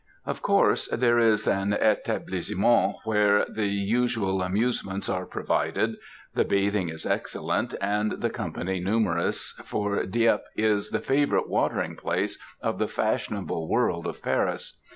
[0.25, 5.95] Of course, there is an etablissement where the usual amusements are provided;
[6.33, 12.39] the bathing is excellent, and the company numerous, for Dieppe is the favourite watering place
[12.63, 14.79] of the fashionable world of Paris.